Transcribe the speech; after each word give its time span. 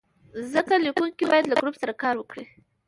ځکه 0.53 0.73
لیکونکی 0.85 1.23
باید 1.31 1.45
له 1.47 1.55
ګروپ 1.59 1.75
سره 1.81 1.93
کار 2.03 2.15
وکړي. 2.17 2.43